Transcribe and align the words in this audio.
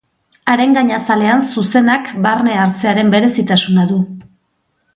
Haren 0.53 0.71
gainazalean 0.77 1.43
zuzenak 1.49 2.09
barne 2.25 2.55
hartzearen 2.63 3.13
berezitasuna 3.17 3.87
du. 3.95 3.99